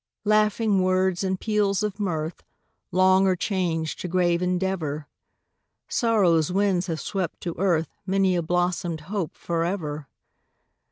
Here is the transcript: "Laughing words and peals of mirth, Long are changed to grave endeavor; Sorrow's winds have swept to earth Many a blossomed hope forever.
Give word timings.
"Laughing 0.25 0.81
words 0.81 1.23
and 1.23 1.39
peals 1.39 1.83
of 1.83 1.99
mirth, 1.99 2.41
Long 2.91 3.27
are 3.27 3.35
changed 3.35 3.99
to 3.99 4.07
grave 4.07 4.41
endeavor; 4.41 5.05
Sorrow's 5.87 6.51
winds 6.51 6.87
have 6.87 6.99
swept 6.99 7.39
to 7.41 7.53
earth 7.59 7.93
Many 8.07 8.35
a 8.35 8.41
blossomed 8.41 9.01
hope 9.01 9.35
forever. 9.35 10.07